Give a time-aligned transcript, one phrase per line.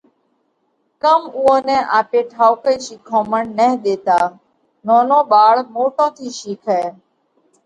[1.03, 4.19] ڪم اُوئون نئہ آپي ٺائُوڪئِي شِيکومڻ نه ۮيتا؟
[4.85, 6.81] نونو ٻاۯ موٽون ٿِي شِيکئه۔